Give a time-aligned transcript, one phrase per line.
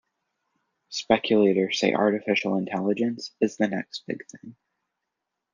[0.89, 4.55] Speculators say artificial intelligence is the next big thing.